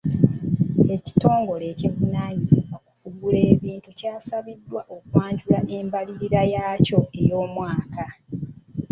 Ekitongole 0.95 1.63
ekivunaanyizibwa 1.73 2.77
kukugula 2.85 3.39
ebintu 3.51 3.89
kyasabiddwa 3.99 4.81
okwanjula 4.95 5.59
embalirira 5.79 6.41
yaakyo 6.53 6.99
ey'omwaka. 7.19 8.05